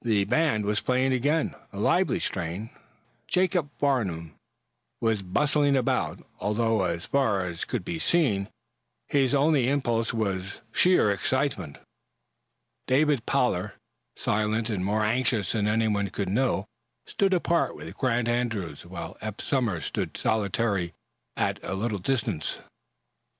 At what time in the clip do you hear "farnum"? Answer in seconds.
3.78-4.34